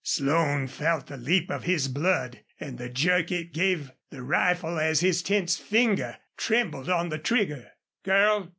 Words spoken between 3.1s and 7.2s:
it gave the rifle as his tense finger trembled on the